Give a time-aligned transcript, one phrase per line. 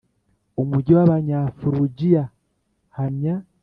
[0.61, 2.23] Umugi w abanyafurugiya
[2.97, 3.35] hamya